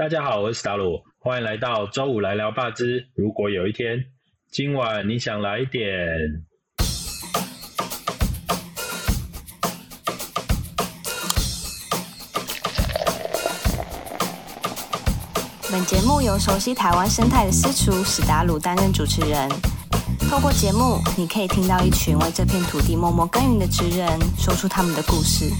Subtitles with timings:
[0.00, 3.06] 大家好，我是达鲁，欢迎来到周五来聊霸之。
[3.14, 3.98] 如果有一天，
[4.50, 5.84] 今晚你想来点。
[15.70, 19.50] 本节目由熟悉台湾生态的私厨史达鲁担任主持人。
[20.30, 24.08] 透过节目，你可以听到一群为这片土地默默耕耘的职人，
[24.38, 25.50] 说出他们的故事。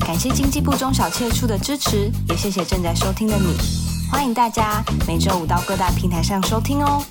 [0.00, 3.83] 感谢经济部中小企业处的支持，也谢谢正在收听的你。
[4.10, 7.02] 欢迎大家每周五到各大平台上收听哦。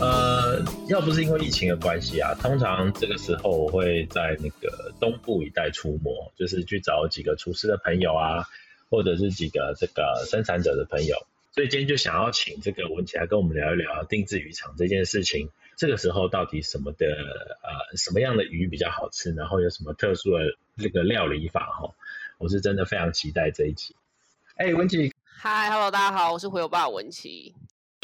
[0.00, 8.48] 呃，要不是因为疫情的关系啊，通常这个时候我会在那个东部一带出没，就是去找几个厨师的朋友啊，
[8.90, 11.16] 或者是几个这个生产者的朋友。
[11.54, 15.50] 所以今天就想要请这个文琪来跟我们聊一聊定制渔场这件事情。
[15.82, 21.92] 这个时候到底什么的呃什么样的鱼比较好吃，然后有什么特殊的这个料理法哈？
[22.38, 23.96] 我是真的非常期待这一集。
[24.54, 27.56] 哎，文琪，嗨，Hello，大家好，我是回游爸文琪。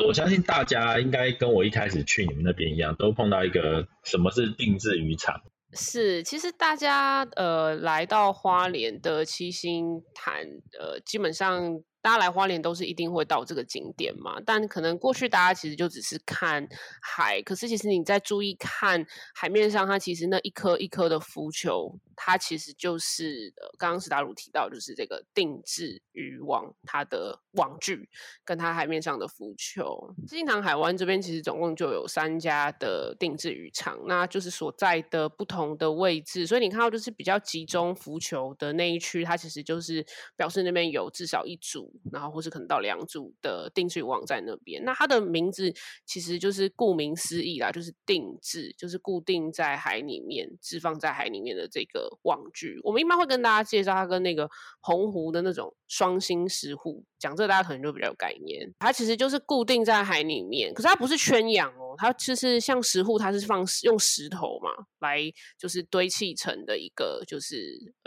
[0.05, 5.41] 我相信大家应该跟我一开始去你们那边一样，都碰到一个什么是定制渔场。
[5.72, 10.45] 是，其实大家呃来到花莲的七星潭，
[10.80, 11.80] 呃，基本上。
[12.00, 16.66] 大家来花莲都是一定会到这个景点嘛，但可能过去大家其实就只是看
[17.02, 28.08] 海，可是其实你在注意看海面上，它其实那一颗一颗的浮球，它其实就是呃，刚刚史达鲁提到，就是这个定制渔网它的网具
[28.44, 30.14] 跟它海面上的浮球。
[30.27, 40.05] 金塘海湾这边其实总共就有三家的定制渔场，那就是所在的不同的位置，所以你看到就是比较集中浮球的那一区，它其实就是
[40.36, 41.92] 表示那边有至少一组。
[42.11, 45.72] 然后或是可能到两组的定制网在那边，那它的名字
[46.06, 52.78] 其实就是顾名思义啦，就是定制，就是固定在海里面、置放在海里面的这个网剧。
[52.83, 54.48] 我们一般会跟大家介绍它跟那个
[54.83, 58.73] 澎湖的那种双星石斛，讲这大家可能就比较有概念。
[58.78, 64.70] 它其实就是固定在海里面，可是它不是圈养哦，它其实像石斛，它是放用石头嘛
[65.01, 65.20] 来
[65.58, 67.57] 就是堆砌成的一个就是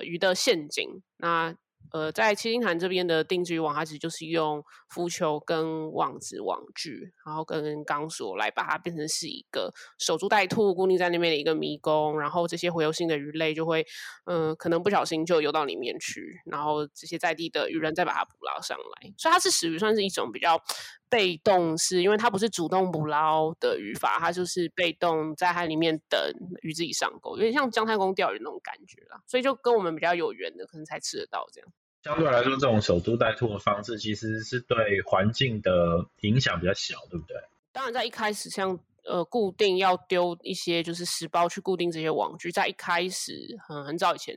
[0.04, 1.02] 鱼的陷阱。
[1.18, 1.56] 那
[1.92, 13.86] 呃，在七星潭这边的定制渔网，它其实就是用浮球跟网子网具，然后跟钢索来把它变成是一个守株待兔、固定在那边的一个迷宫，然后这些洄游性的鱼类就会，
[14.24, 20.62] 嗯，可能不小心就游到里面去，然后这些在地的渔人再把它捕捞上来，所以它是属于算是一种比较
[21.10, 26.18] 被动，是因为它不是主动捕捞的渔法，它就是被动在海里面等
[26.62, 31.70] 鱼自己上钩，有点像姜太公钓鱼那种感觉啦，所以就跟我们比较有缘的，可能才吃得到这样。
[32.04, 37.36] 相对来说，这种守株待兔的方式，其实是对环境的影响比较小，对不对？
[37.72, 38.80] 当然，在一开始像。
[39.04, 43.34] 呃，固定要丢一些就是石包去固定这些网具，在一开始
[43.68, 44.36] 很很早以前，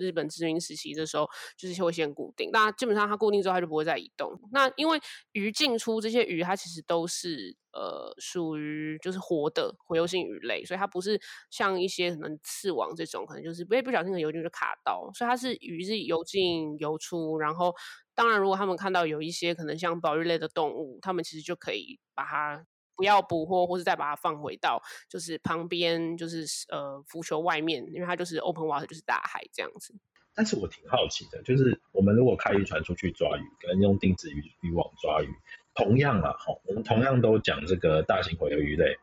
[0.00, 2.48] 日本殖民时期的时候，就是会先固定。
[2.50, 4.32] 那基本上它固定之后，它就不会再移动。
[4.52, 4.98] 那因为
[5.32, 15.10] 鱼进出这些鱼，它其实都是呃属于就是活的洄游性鱼类，所以它不是像一些可能刺网这种，可能就是被不小心的游进就卡到。
[15.14, 17.38] 所以它是鱼是游进游出。
[17.38, 17.74] 然后
[18.14, 22.64] 当然，如果他们看到有一些可能像保育类的动物，他们其实就可以把它。
[22.96, 29.94] 不要捕获，或是再把它放回到就是旁边，就是呃浮球外面，因为它就是 open water，就是大海这样子。
[30.34, 35.28] 但是我挺好奇的，就是我们如果开渔船出去抓鱼，跟用定制渔渔网抓鱼，
[35.74, 38.98] 同样啊，哈，我们同样都讲这个大型洄游鱼类，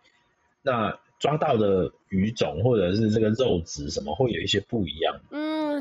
[0.62, 5.20] 那抓到的鱼种或者是这个肉质什么，会有一些不一样。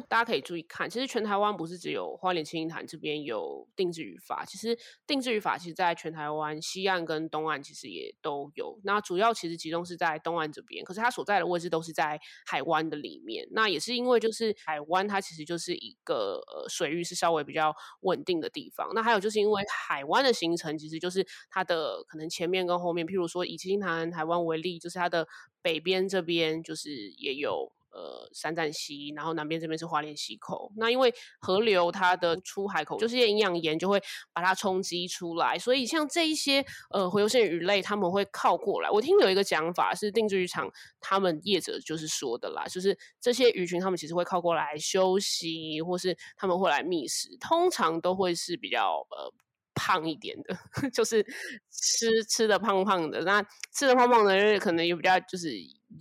[0.02, 8.78] 大家可以注意看，其实全台湾不是只有花莲青青潭这边有定制渔法，其实定制渔法其实在全台湾西岸跟东岸其实也都有。
[8.84, 13.46] 那主要其实集中是在东岸这边，可是它所在的位置都是在海湾的里面。
[13.52, 18.88] 那也是因为就是海湾它其实就是一个呃水域是稍微比较稳定的地方。
[18.94, 25.26] 那还有就是因为海湾的形成，其实就是它的可能前面跟后面，譬如说以青青潭海湾为例，就是它的
[25.60, 27.72] 北边这边就是也有。
[27.92, 30.72] 呃，三站溪，然后南边这边是花莲溪口。
[30.76, 34.02] 那因为河流它的出海口就是些营养盐就会
[34.32, 38.90] 把它冲击出来，所以像这一些呃洄游性鱼类，他们会靠过来。
[38.90, 49.32] 我听有一个讲法是定制渔场他们业者就是说的啦，就是这些鱼群他们其实会靠过来休息，或是他们会来觅食，通常都会是比较呃。
[49.74, 50.56] 胖一点的，
[50.92, 51.24] 就是
[51.70, 53.42] 吃吃的胖胖的，那
[53.72, 55.50] 吃的胖胖的，可能也比较就是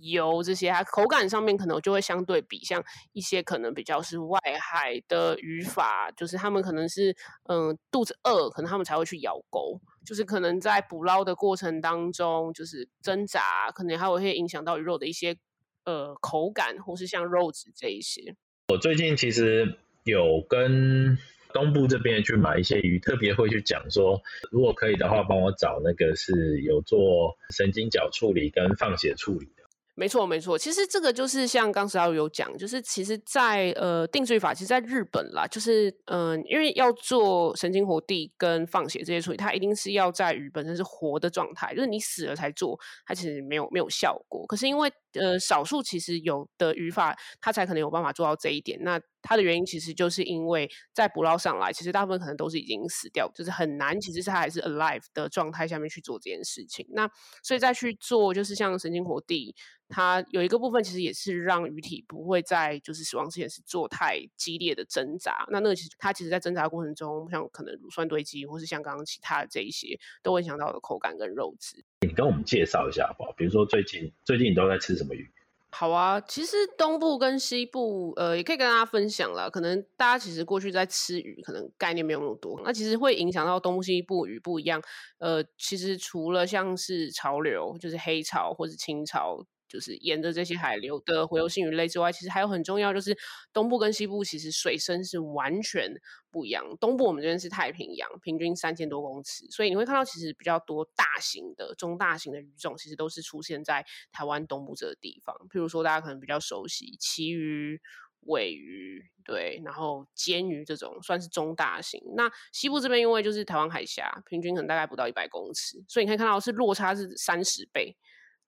[0.00, 2.82] 油这些，它口感上面可能就会相对比像
[3.12, 7.14] 一些可能比较是外海的语法，就是他们可能是
[7.48, 15.36] 嗯肚子饿，可能他们才会去咬钩，就是可能在捕捞的过程当中，就是挣扎，可能还会影响到鱼肉的一些
[15.84, 18.34] 呃口感，或是像肉质这一些。
[18.68, 21.18] 我最近其实有跟
[21.52, 24.20] 东部这边去买一些鱼，特别会去讲说，
[24.50, 29.62] 如果可以的话，帮我找那个是有做神经角处理跟放血处理的。
[29.94, 30.56] 没错，没错。
[30.56, 44.46] 其实这个就是像刚才有讲，就是其实，在呃定罪法，其实在日本啦，就是嗯，因为要做神经活地跟放血这些处理，它一定是要在鱼本身是活的状态，就是你死了才做，它其实没有没有效果。
[44.46, 48.78] 可是因为呃少数其实有的语法，它才可能有办法做到这一点。
[48.82, 56.86] 那它的原因其实就是因为在捕捞上来，其实大部分可能都是已经死掉，就是很难，其实它还是 alive 的状态下面去做这件事情。
[56.90, 57.08] 那
[57.42, 59.54] 所以再去做，就是像神经活地。
[59.94, 65.44] 它有一个部分其实也是让鱼体不会在就是死亡之前是做太激烈的挣扎。
[65.50, 71.84] 那那个其实它其实在挣扎过程中，像可能乳酸堆积，或是像刚刚其他的这一些，都会影响到的口感跟肉质。
[72.02, 73.32] 你跟我们介绍一下好不好？
[73.36, 75.30] 比如说最近最近你都在吃什么鱼？
[75.70, 79.48] 好啊，其实东部跟西部，呃，也可以跟大家分享啦。
[79.48, 82.60] 可能大家其实过去在吃鱼，可能概念没有那么多。
[82.64, 84.82] 那其实会影响到东部西部鱼不一样。
[85.18, 89.46] 呃，其实除了像是潮流，就是黑潮或是清潮。
[89.72, 93.16] 就是沿着这些海流的回游性鱼类之外，其实还有很重要，就是
[93.54, 95.90] 东部跟西部其实水深是完全
[96.30, 96.62] 不一样。
[96.78, 103.82] 东部我们这边是太平洋，平均三千多公尺，所以你会看到其实比较多大型的、中大型的鱼种，其实都是出现在
[104.12, 105.34] 台湾东部这个地方。
[105.48, 107.80] 譬如说，大家可能比较熟悉旗鱼、
[108.26, 111.98] 尾鱼，对，然后尖鱼这种算是中大型。
[112.14, 117.96] 那西部这边因为就是台湾海峡，平均可能大概不到一百公尺，所以你可以看到是落差是三十倍。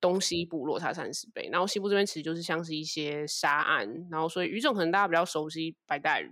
[0.05, 6.29] 东西部落差三十倍，然后西部这边其实就是像是一些沙岸，然后所以鱼种可能大家比较熟悉白带鱼，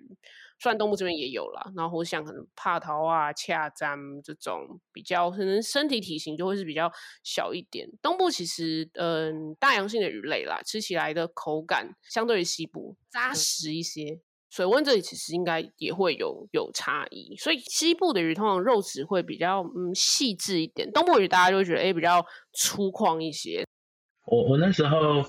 [0.59, 6.93] 虽然东部这边也有啦，然后像可能帕桃啊、恰詹这种比较可能身体体型就会是比较
[7.25, 7.89] 小一点。
[8.03, 14.21] 东部其实嗯大洋性的鱼类啦，吃起来的口感相对于西部扎实一些。
[14.53, 22.23] 水温这里其实应该也会有有差异，所以西部的鱼通常肉质会比较嗯细致一点，东部鱼大家就会觉得哎比较
[22.53, 23.65] 粗犷一些。
[24.27, 25.25] 我我那时候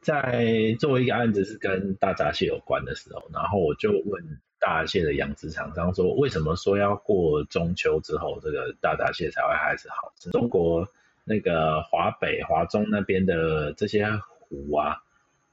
[0.00, 4.24] 在做一个案子是跟大闸蟹有关的时候，然后我就问
[4.58, 10.30] 大闸蟹的养殖厂商说，为什么说要过中秋之后这个大闸蟹才会开始好吃？
[10.30, 10.88] 中国
[11.24, 14.06] 那个华北、华中那边的这些
[14.48, 14.96] 湖啊。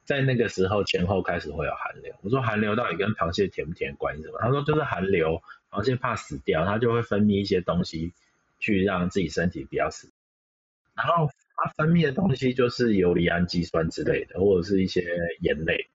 [0.10, 4.40] 在那个时候前后开始会有寒流，我说寒流到底跟螃蟹甜不甜关系什么？
[4.42, 8.12] 他说就是寒流，螃蟹怕死掉，它就会分泌一些东西
[8.58, 10.10] 去让自己身体比较死。
[10.96, 15.04] 然后它分泌的东西就是游离氨基酸之类的，或者是一些
[15.42, 15.90] 盐类。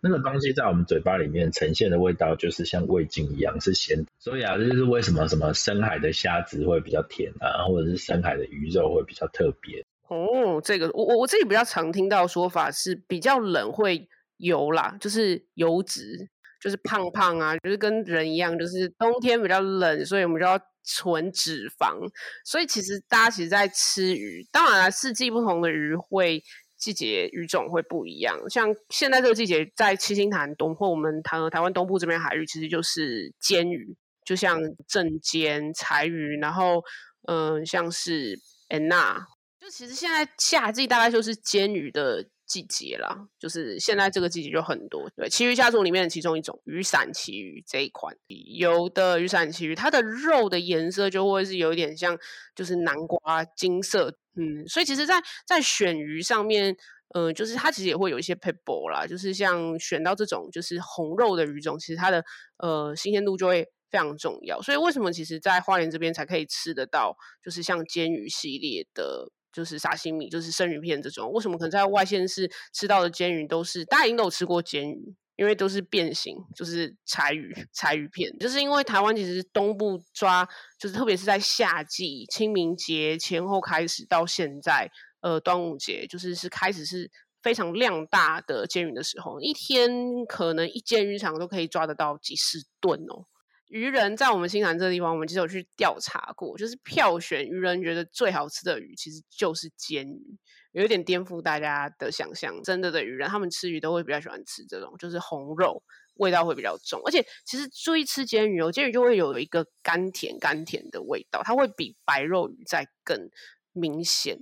[0.00, 4.04] 那个东西在我们嘴巴里面呈现的味道就是像味精一样是咸。
[4.18, 9.84] 所以啊，这就是为什么什么深海的虾子会比较甜啊，或者是深海的鱼肉会比较特别。
[10.10, 14.08] 哦，这个我我我自己比较常听到说法是比较冷会
[14.38, 16.28] 油啦，就是油脂，
[16.60, 21.96] 就是胖胖啊，就是跟人一样，就是冬天比较冷，所以我们就要存脂肪。
[22.44, 26.42] 所以其实大家其实，在吃鱼，当然了，四季不同的鱼会
[26.76, 28.36] 季节鱼种会不一样。
[28.50, 36.82] 像现在这个季节，在七星潭东或我们台台湾东部这边海域，其实就是煎鱼，就像正煎柴鱼，然后
[37.28, 39.24] 嗯，像是安娜。
[39.60, 45.08] 就其实现在夏季大概就是煎鱼的季节啦，就是现在这个季节就很多。
[45.14, 48.16] 对，旗鱼家族里面的其中一种雨伞旗鱼这一款，
[48.58, 52.18] 有的雨伞旗鱼，它的肉的颜色就会是有一点像
[52.56, 56.74] 就是南瓜金色，嗯，所以其实，在在选鱼上面，
[57.14, 62.24] 嗯，就是它其实也会有一些 pebble 啦，就是像选到这种就是红肉的鱼种，其实它的
[62.56, 64.60] 呃新鲜度就会非常重要。
[64.62, 69.30] 所以为什么其实，在花莲这边才可以吃得到，就是像煎鱼系列的。
[69.52, 71.30] 就是沙西米，就是生鱼片这种。
[71.32, 78.30] 为什么可能在外县市吃到的煎鱼都是大家应该都有吃过煎鱼，因为都是变形，就是柴鱼、柴鱼片。
[78.38, 84.90] 就是因为台湾其实东部抓，就是特别是在夏季，清明节前后开始到现在，
[85.20, 87.10] 呃，端午节就是是开始是
[87.42, 89.90] 非常量大的煎鱼的时候，一天
[90.26, 93.26] 可能一间鱼场都可以抓得到几十吨哦。
[93.70, 100.36] 渔人在我们新南这个地方，我们其实有去调查过，就是票选渔人觉得最好吃的鱼，其实就是煎鱼，
[100.72, 102.60] 有一点颠覆大家的想象。
[102.64, 105.80] 真的的渔人，他们吃鱼都会比较喜欢吃这种，就是红肉，
[106.16, 107.00] 味道会比较重。
[107.06, 113.30] 而且其实注意吃煎鱼哦，煎鱼就会有一个甘甜甘甜的味道，它会比白肉鱼再更
[113.72, 114.36] 明显。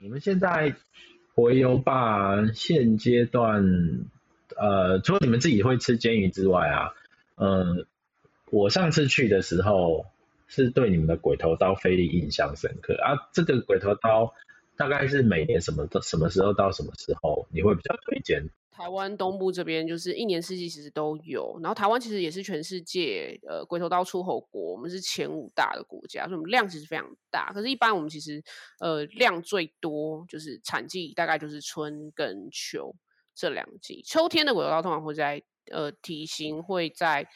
[0.00, 0.74] 你们现在
[1.34, 3.62] 回游吧，现阶段，
[4.56, 6.94] 呃，除了你们自己会吃煎鱼之外啊，
[7.36, 7.86] 嗯。
[8.56, 10.06] 我上次去的时候，
[10.46, 13.28] 是对你们的鬼头刀菲力印象深刻啊。
[13.30, 14.32] 这个鬼头刀
[14.78, 18.48] 大概是每年什么什么时候到什么时候，你会比较推荐？
[18.70, 27.52] 台湾东部这边就是一年四季其实都有，然后台湾其实也是全世界呃鬼头刀出口国，我们是前五大的国家，所以我们量其实非常大。
[27.52, 28.42] 可是，一般我们其实
[28.80, 32.94] 呃量最多就是产季大概就是春跟秋
[33.34, 37.26] 这两季，秋天的鬼头刀通常会在呃体型会在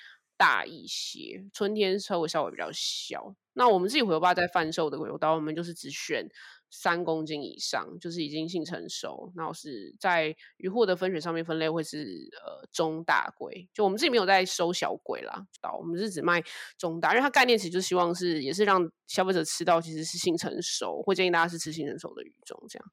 [0.40, 3.36] 大一些，春天稍微稍微比较小。
[3.52, 6.26] 那我们自己回头吧在贩售的鬼头刀，我们就是只选。
[6.72, 15.44] 三公斤以上就是已经性成熟，然后是在渔获的分选上面分类会是呃中大龟，就我们自己没有在收小龟啦，
[15.76, 16.40] 我们是只卖
[16.78, 22.86] 中大，因为它概念其实就希望是也是让消费者吃到其实是性成熟，会建议大家是吃性成熟的鱼种这样。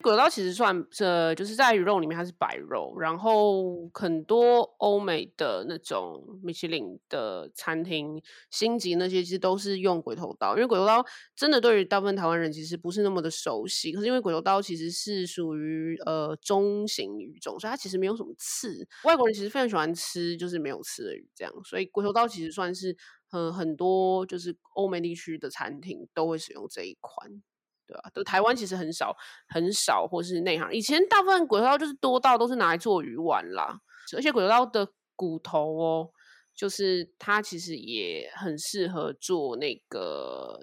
[0.00, 13.90] 鬼刀其实算这就是在鱼肉里面它是白肉，然后很多欧美的那种米其林的餐厅星级那些其实都是用鬼头刀，因为鬼头刀真的对于大部分台湾人其实不是那么的熟悉。
[13.90, 18.86] 可是因为鬼头刀其实是属于呃中型鱼种，所以它其实没有什么刺。
[19.02, 22.96] 外国人其实非常喜欢吃就是没有刺的鱼，这样，所以鬼头刀其实算是
[23.28, 27.42] 很很多就是欧美地区的餐厅都会使用这一款。
[27.88, 28.10] 对吧？
[28.12, 29.16] 都台湾其实很少
[29.48, 30.70] 很少，或是内行。
[30.72, 33.80] 以前大部分鬼头刀就是多到都是拿来做鱼丸啦，
[34.14, 36.10] 而且鬼头刀的骨头哦，
[36.54, 40.60] 就是它其实也很适合做那个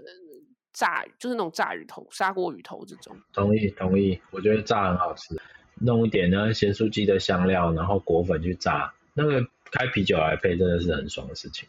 [0.72, 3.18] 炸，就是那种炸鱼头、砂锅鱼头这种。
[3.34, 5.36] 同意同意，我觉得炸很好吃，
[5.82, 11.68] 弄一点呢咸酥鸡的香料，然后果粉去炸，那个开啤酒来配真的是很爽的事情。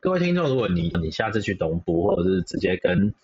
[0.00, 3.14] 各位听众，如果你你下次去东部，或者是直接跟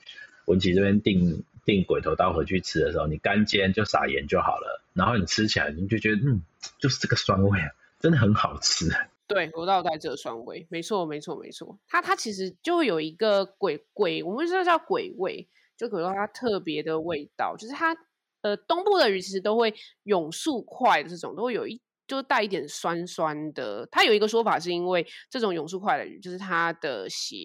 [0.47, 1.45] 文琪这边订。
[1.69, 6.41] 订鬼头刀回去吃的时候，你干煎就撒盐就好了，然后你吃起来你就觉得，嗯，
[6.79, 7.61] 就是这个酸味，
[8.01, 8.89] 真的很好吃。
[9.27, 11.79] 对，鬼头带这个酸味，没错，没错，没错。
[11.87, 15.47] 它它其实就会有一个鬼鬼，我们知道叫鬼味，
[15.77, 17.95] 就鬼头它特别的味道，就是它
[18.41, 23.87] 呃东部的鱼其实都会永速快的这种，都会有一就带一点酸酸的。
[23.93, 27.37] 它有一个说法是因为这种永速快的鱼，就是它的血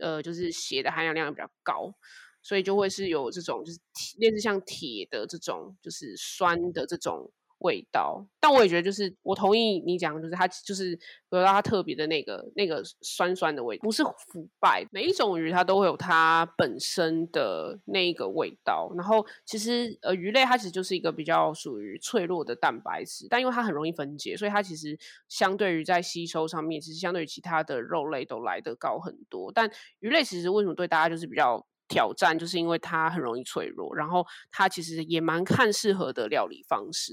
[0.00, 1.94] 呃就是血的含氧量比较高。
[2.42, 3.78] 所以就会是有这种，就是
[4.18, 8.26] 类似像铁的这种，就是酸的这种味道。
[8.40, 14.86] 但我也觉得，就是我同意你讲，就是它就是得到它特别的那个那个酸酸的味道，不是腐败。
[14.90, 18.90] 每一种鱼它都会有它本身的那个味道。
[18.96, 29.52] 然后其实呃鱼类它其实就是一个比较属于脆弱的蛋白质，但因为它很容易分解，所以它其实相对于在吸收上面，其实相对于其他的肉类都来得高很多。
[29.52, 31.66] 但鱼类其实为什么对大家就是比较？
[31.90, 37.12] 挑战就是因为它很容易脆弱，然后它其实也蛮看适合的料理方式，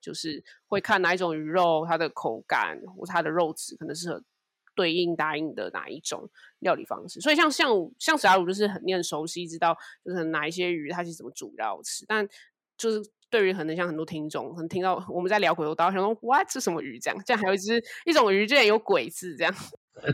[0.00, 4.22] 就是会看哪一种鱼肉它的口感或它的肉质可能适合
[4.76, 7.20] 对应答应的哪一种料理方式。
[7.20, 12.28] 所以像像像史阿鲁就是很你很熟悉，知道就是哪一些鱼它是怎么煮要吃，但
[12.76, 19.54] 就是对于可能像很多听众可能听到我们在聊鬼头刀，想说哇这什么鱼这样，这样还有一只一种鱼竟然有鬼字这样。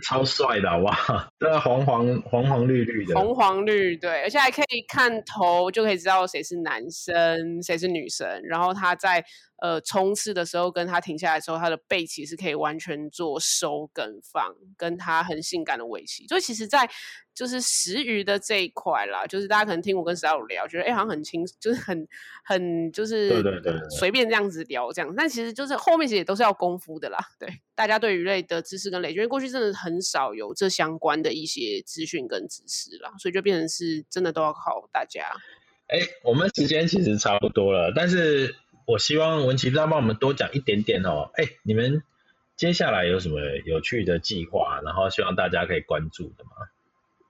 [0.02, 0.96] 超帅的哇！
[1.38, 8.26] 对啊，黄黄黄黄绿绿的，红黄绿对，而且还可以看头就可以知道谁是男生，谁是女生。
[8.44, 9.24] 然后他在
[9.62, 16.26] 呃冲刺的时候，跟他停下来的时候，他的背鳍是可以完全做收跟放，跟他很性感的尾鳍。
[16.28, 16.88] 所以其实，在
[17.34, 22.06] 就是食鱼的这一块啦，就是大家可能听我跟石老聊，觉得哎好像很轻，就是很
[22.44, 27.18] 很就是对对对，随便这样子聊这样，但其实就是后面其实也都是要功夫的啦。
[27.38, 35.22] 对，大家对鱼类的知识跟累积，因为过去真的很少有这相关的一些资讯跟知识啦，所以就变成是真的都要靠大家。
[35.88, 38.54] 哎，我们时间其实差不多了，但是
[38.86, 41.30] 我希望文琪再帮我们多讲一点点哦。
[41.34, 42.02] 哎，你们
[42.56, 46.50] 接下来有什么有趣的计划，然后希望大家可以关注的吗？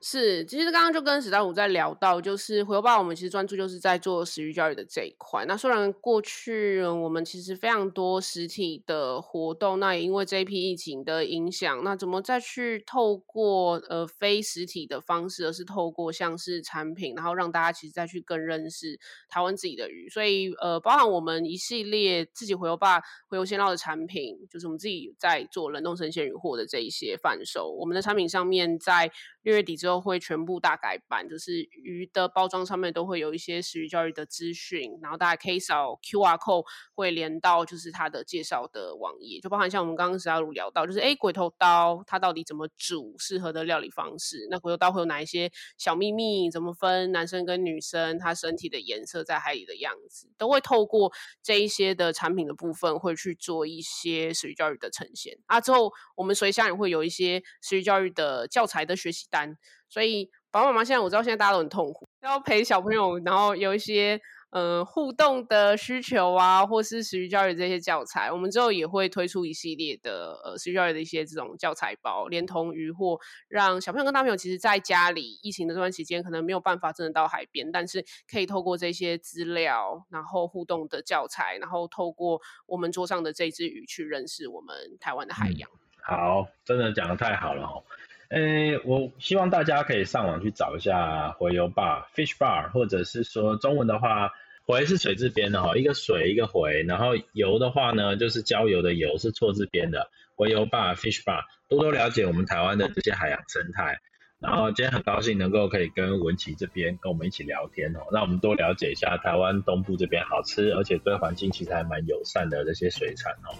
[0.06, 5.46] 是，其实刚刚就跟史大武在聊到，就是回游吧，我们其实专注就是在做食育教育的这一块。
[5.46, 20.10] 那虽然过去我们其实非常多实体的活动，那也因为这一批疫情的影响，那怎么再去透过呃非实体的方式，而是透过像是产品，然后让大家其实再去更认识台湾自己的鱼。
[20.10, 29.93] 所以呃，包含我们一系列自己回游爸回游鲜捞的产品，就是我们自己在做冷冻生鲜鱼货的这一些贩售，我们的产品上面在六月底之后。
[29.94, 36.64] 都会全部大改版，就是鱼的包装上面都会有一些食鱼教育的资讯，然后大家可以扫 Q R code
[36.96, 44.48] 会连到就是它的介绍的网页，就包含像我们刚刚石阿鲁聊到，就是哎鬼头刀它到底怎么煮适合的料理方式？
[44.50, 45.48] 那鬼头刀会有哪一些
[45.78, 46.50] 小秘密？
[46.50, 48.18] 怎么分男生跟女生？
[48.18, 55.38] 它身体的颜色在海里的样子，都会透过这一些的产品的部分会去做一些食鱼教育的呈现。
[55.46, 59.56] 啊，之后我们随箱也会有一些食鱼教育的教材的学习单。
[59.94, 64.20] 所以爸爸妈妈现在我知道现在大家都很痛苦，要陪小朋友，然后有一些
[64.50, 85.70] 呃互动的需求啊，或是食育教育这些教材，我们之后也会推出一系列的呃食育教育的一些这种教材包，连同鱼货，让小朋友跟大朋友其实在家里疫情的这段期间，可能没有办法真的到海边，但是可以透过这些资料，然后互动的教材，然后透过我们桌上的这只鱼去认识我们台湾的海洋。
[86.02, 87.84] 好，真的讲的太好了哦。
[88.30, 94.32] 诶，我希望大家可以上网去找一下回游坝 （fish bar），或者是说中文的话，
[94.66, 104.00] 回是水字边的哈，一个水一个回，然后游的话呢，就是郊游的游是错字边的，回游坝 （fish bar），多多了解我们台湾的这些海洋生态。
[104.40, 113.56] 然后今天很高兴能够可以跟文琪这边跟我们一起聊天哦，让我们多了解一下台湾东部这边好吃而且对环境其实还蛮友善的这些水产哦。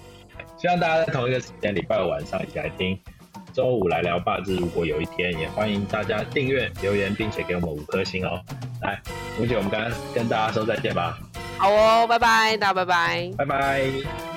[0.59, 2.99] 希望大家在同一个时间礼拜五晚上一起来听。
[3.55, 8.41] 周五来聊霸之，如果有一天，也欢迎大家订阅、留言，并且给我们五颗星哦。
[8.83, 9.01] 来，
[9.41, 11.17] 吴姐，我们刚刚跟大家说再见吧。
[11.57, 14.34] 好哦，拜拜，大家拜拜，拜拜。